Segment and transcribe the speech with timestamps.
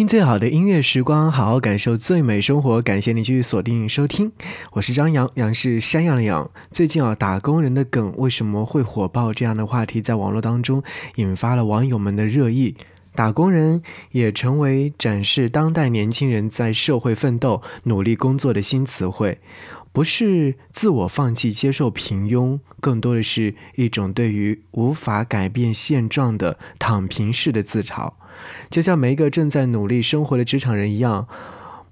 [0.00, 2.80] 听最好的音乐时光，好好感受最美生活。
[2.80, 4.32] 感谢你继续锁定收听，
[4.72, 6.50] 我是张扬，杨是山羊的羊。
[6.70, 9.34] 最近啊，打工人的梗为什么会火爆？
[9.34, 10.82] 这样的话题在网络当中
[11.16, 12.74] 引发了网友们的热议。
[13.20, 13.82] 打工人
[14.12, 19.40] 也成为展示当代年轻人在社会奋斗、努力工作的新词汇。
[19.92, 28.14] 不是自我放弃、接受平庸，更多的是一种对于无法改变现状的躺平式的自嘲。
[28.70, 31.28] 就像每一个正在努力生活的职场人一样，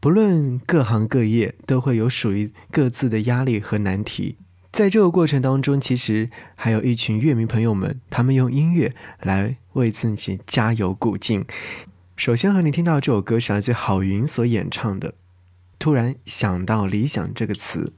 [0.00, 4.38] 不论各行各业，都会有属于各自的压力和难题。
[4.70, 11.44] 在这个过程当中，其实还有一群乐迷朋友们，他们用音乐来为自己加油鼓劲。
[12.16, 15.10] 首先和你听到这首歌是来自郝云所演唱的，
[15.78, 17.92] 《突然想到理想》这个词。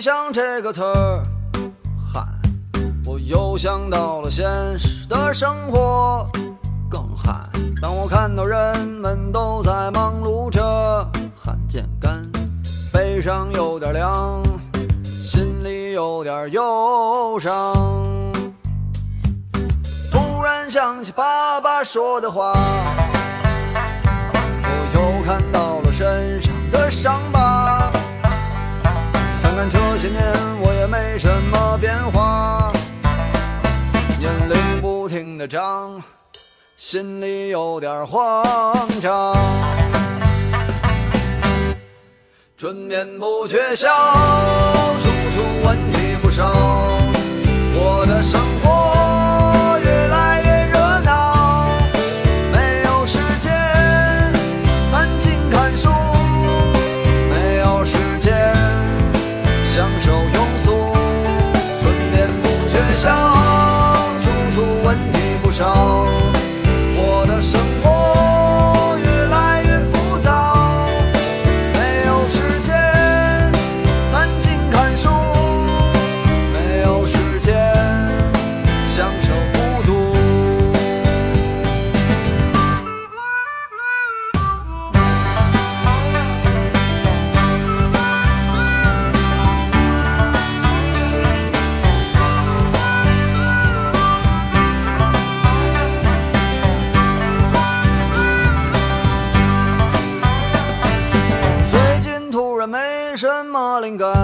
[0.00, 1.22] 想这个词儿，
[2.12, 2.24] 嗨，
[3.04, 4.46] 我又想到了现
[4.78, 6.26] 实的生活，
[6.88, 7.32] 更嗨。
[7.82, 10.62] 当我看到人们都在忙碌着，
[11.36, 12.22] 汗渐干，
[12.92, 14.42] 背上有点凉，
[15.20, 17.74] 心里有点忧伤。
[20.10, 22.52] 突然想起爸爸说的话，
[24.62, 26.37] 我又看到了身
[29.58, 30.22] 看这些年
[30.60, 32.72] 我也没什么变化，
[34.16, 36.00] 年龄不停的长，
[36.76, 38.32] 心里有点慌
[39.02, 39.36] 张。
[42.56, 43.88] 春眠不觉晓，
[45.00, 45.97] 处处闻啼
[103.88, 104.14] 灵感，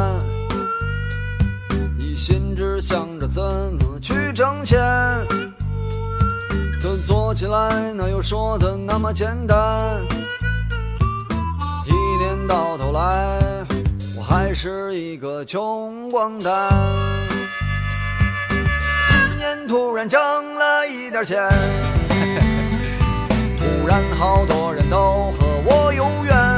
[1.98, 4.78] 一心只想着怎么去挣钱，
[6.82, 10.02] 可做起来哪有说的那么简单？
[11.86, 11.92] 一
[12.22, 13.40] 年到头来，
[14.14, 16.70] 我还是一个穷光蛋。
[18.50, 20.20] 今年突然挣
[20.58, 21.42] 了一点钱，
[23.58, 26.53] 突然好多人都和我有缘。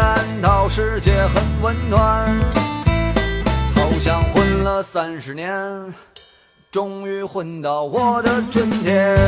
[0.00, 2.26] 感到世界很温暖，
[3.74, 5.52] 好像混了三十年，
[6.70, 9.18] 终于混到我的春天。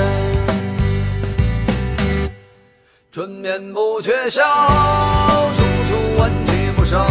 [3.10, 4.42] 春眠不觉晓，
[5.54, 7.04] 处处问题不少，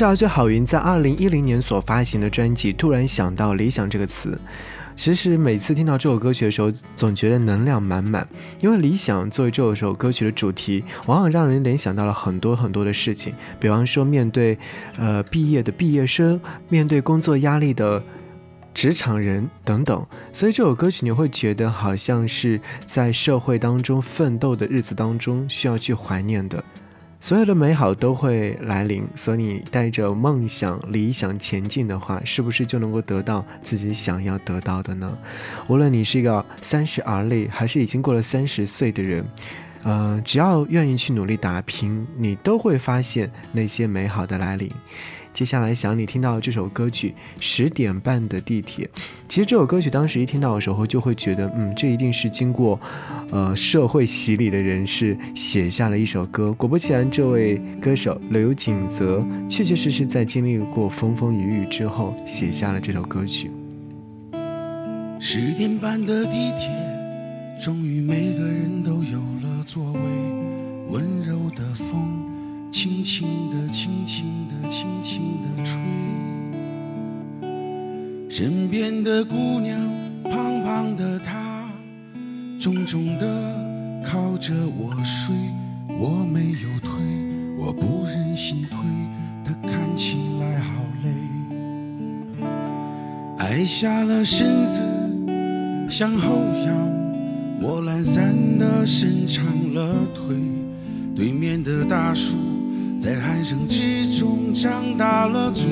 [0.00, 4.40] 是啊最好云在二零一零年所发行的专辑《突然想到理想》这个词。
[4.96, 8.26] 其实每次听到这首歌曲的时候，总觉得能量满满，
[8.60, 13.34] 因为理想作为这首歌曲的主题，往往让人联想到了很多很多的事情。
[13.60, 14.56] 比方说，面对
[14.96, 18.02] 呃毕业的毕业生，面对工作压力的
[18.72, 20.06] 职场人等等。
[20.32, 26.64] 所以这首歌曲你会觉得好像是在社会当中奋斗的日子当中需要去怀念的。
[27.22, 35.18] 所有的美好都会来临，所以你带着梦想、理想前进的话，是不是就能够得到自己想要得到的呢？
[35.68, 39.22] 无论你是一个三十而立，还是已经过了三十岁的人，
[39.82, 44.70] 呃，只要愿意去努力打拼，你都会发现那些美好的来临。
[45.32, 47.10] 接下来想你听到这首歌曲
[47.40, 48.84] 《十点半的地铁》，
[49.28, 52.78] 其实这首歌曲当时一听到的时候，就会觉得，嗯，这一定是经过，
[53.30, 56.52] 呃，社会洗礼的人士写下了一首歌。
[56.52, 63.50] 果不其然，这位歌手刘锦泽确确实实在经历过风风雨雨之后，写下了这首歌曲。
[65.20, 66.68] 十点半的地铁，
[67.62, 70.00] 终于每个人都有了座位，
[70.90, 72.29] 温柔的风。
[72.82, 75.78] 轻轻地，轻轻地，轻轻地吹。
[78.30, 79.78] 身边的姑娘，
[80.24, 81.68] 胖胖的她，
[82.58, 85.36] 重重地靠着我睡。
[85.88, 86.90] 我没有推，
[87.58, 88.78] 我不忍心推，
[89.44, 91.12] 她看起来好累。
[93.40, 94.80] 矮下了身子，
[95.86, 96.74] 向后仰，
[97.60, 99.44] 我懒散地伸长
[99.74, 100.34] 了腿。
[101.14, 102.38] 对面的大叔。
[103.00, 105.70] 在鼾声之中张大了嘴，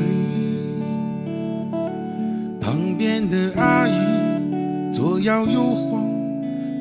[2.58, 3.92] 旁边的阿姨
[4.94, 6.02] 左摇右晃，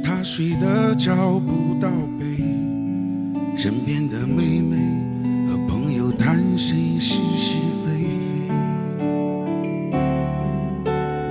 [0.02, 2.26] 她睡得找不到北。
[3.58, 4.78] 身边的妹妹
[5.50, 7.92] 和朋友谈谁是是非
[8.24, 8.48] 非，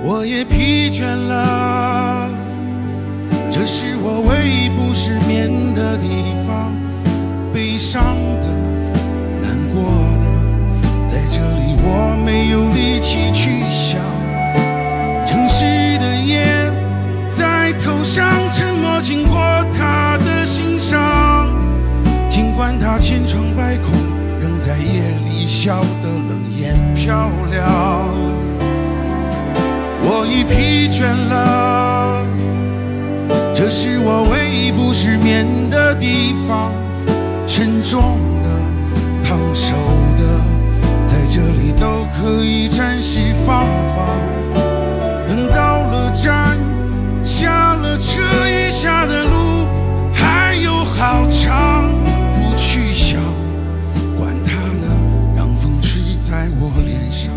[0.05, 2.29] 我也疲倦了，
[3.49, 6.07] 这是我唯一不失眠的地
[6.45, 6.71] 方，
[7.51, 8.03] 悲伤
[8.43, 8.66] 的。
[11.29, 13.99] 这里我没有力气去想，
[15.25, 15.63] 城市
[15.99, 16.71] 的夜
[17.29, 19.37] 在头上沉默经过
[19.77, 21.49] 他的心上，
[22.29, 23.91] 尽管他千疮百孔，
[24.39, 28.07] 仍在夜里笑得冷眼漂亮。
[30.09, 32.23] 我已疲倦了，
[33.53, 36.71] 这是我唯一不失眠的地方，
[37.45, 38.49] 沉重的，
[39.27, 39.75] 烫手
[40.17, 40.36] 的。
[41.37, 44.07] 这里都可以暂时放放，
[45.27, 46.57] 等到了站，
[47.23, 48.19] 下了车，
[48.49, 49.67] 余下的路
[50.15, 51.93] 还有好长，
[52.33, 53.21] 不去想，
[54.17, 54.87] 管它呢，
[55.35, 57.31] 让风吹在我脸上。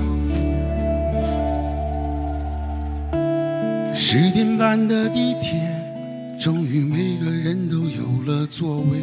[3.94, 5.60] 十点半的地铁，
[6.40, 8.98] 终于每个人都有了座位，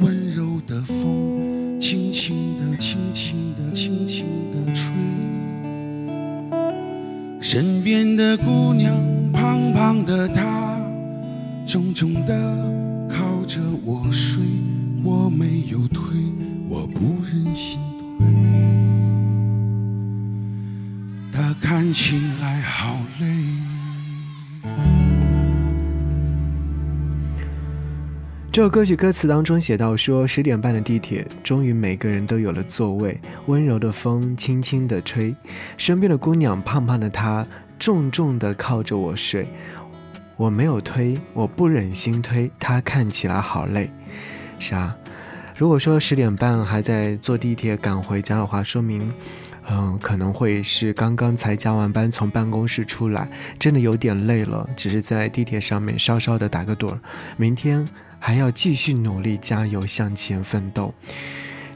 [0.00, 1.37] 温柔的风，
[1.88, 3.72] 轻轻的，轻轻的。
[3.72, 4.92] 轻轻地吹，
[7.40, 8.94] 身边的姑娘，
[9.32, 10.78] 胖胖的她，
[11.66, 14.42] 重重地靠着我睡。
[15.02, 16.02] 我没有推，
[16.68, 17.78] 我不忍心
[18.18, 18.26] 推，
[21.32, 23.67] 她看起来好累。
[28.58, 35.32] 这首歌曲歌词当中写到说：十点半的地铁，终于每个人都有了座位，温柔的风轻轻地吹，
[35.76, 37.46] 身边的姑娘胖胖的她，
[37.78, 39.46] 重重地靠着我睡。
[40.36, 43.88] 我没有推，我不忍心推，她看起来好累。
[44.58, 44.96] 是啊，
[45.54, 49.12] 如果说十点半还在坐地铁赶回家的话，说明，
[49.70, 56.98] 嗯，可能会是刚刚才加完班从办公室出来，真的有点累了，只是在地铁上面稍稍的打个盹儿，
[57.36, 57.86] 明天。
[58.18, 60.92] 还要继续努力，加油向前奋斗。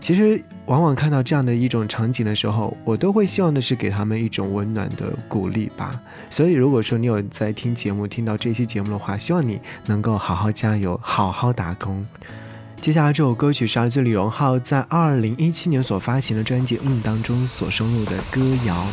[0.00, 5.92] 其实，往往看到这样的一种场景的时候，我都会希望的是给他们一种温暖的鼓励吧。
[6.28, 12.04] 所以，如果说你有在听节目，听到这期节目的话，希望你能够好好加油，好好打工。
[12.80, 18.84] 接下来这首歌曲是来自李荣浩在二零一七年所发行的专辑《嗯》当中所收录的歌谣。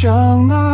[0.00, 0.69] 像那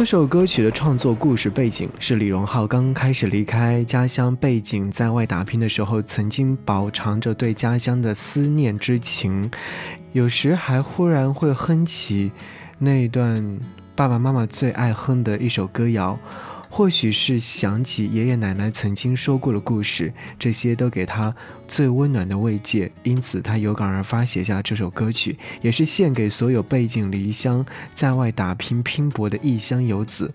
[0.00, 9.50] 这首歌曲的创作故事背景是李荣浩刚开始离开家乡背井在外打拼的时候，曾经饱尝着对家乡的思念之情，
[10.12, 12.32] 有时还忽然会哼起
[12.78, 13.60] 那段
[13.94, 16.18] 爸爸妈妈最爱哼的一首歌谣。
[16.72, 21.34] 或许是想起爷爷奶奶曾经说过的故事，这些都给他
[21.66, 30.32] 最温暖的慰藉，因此他有感而发写下这首歌曲，也是献给所有背井离乡在外打拼拼搏的异乡游子。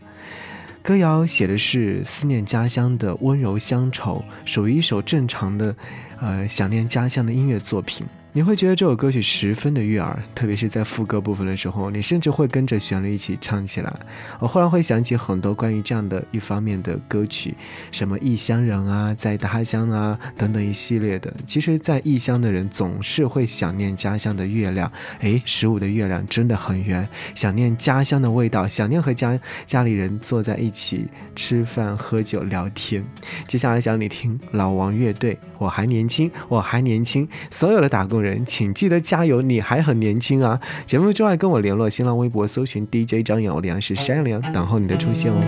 [0.83, 5.75] 歌谣写的是思念家乡的温柔乡愁，属于一首正常的，
[6.21, 8.05] 呃，想念家乡的音乐作品。
[8.35, 13.95] 你会觉得这首歌曲十分的悦耳，特别是在副歌部分的时候，你甚至会跟着旋律一起唱起来。
[14.41, 17.55] 我忽然会想起很多关于这样的一方面的歌曲，
[17.93, 21.33] 什么异乡人啊，在他乡啊等等一系列的。
[21.45, 33.01] 其实，在异乡的人总是会想念家乡的月亮，诶，十五的月亮真的很圆，想念家乡的味道，想念和家家里人坐在一起吃饭、喝酒、聊天。
[33.47, 38.24] 接下来想你听老王乐队，我还年轻，我还年轻，所有的打工人。
[38.25, 40.59] 人，请记得加油，你还很年轻啊！
[40.85, 45.39] 节目之外跟我联络，新浪微博搜寻 DJ 张瑶良是山良，等候你的出现哦。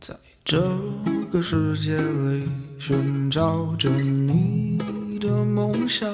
[0.00, 0.14] 在
[0.44, 0.58] 这
[1.30, 4.78] 个世界里寻找着你
[5.20, 6.08] 的梦想，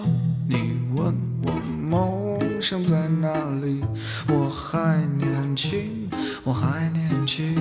[0.49, 0.57] 你
[0.95, 1.53] 问我
[1.89, 2.24] 梦
[2.65, 3.31] 想在哪
[3.61, 3.85] 里？
[4.29, 6.09] 我还年轻，
[6.45, 7.55] 我还年轻。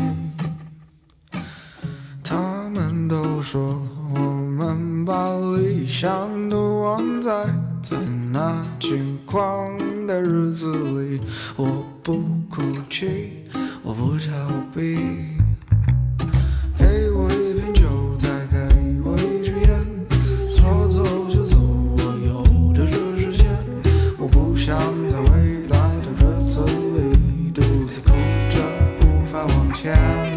[2.23, 2.37] 他
[2.69, 3.81] 们都说
[4.15, 7.45] 我们把理想都忘在
[7.81, 7.97] 在
[8.31, 11.19] 那轻狂的日子里，
[11.57, 12.19] 我不
[12.49, 13.43] 哭泣，
[13.83, 15.32] 我不逃避。
[29.83, 30.32] town.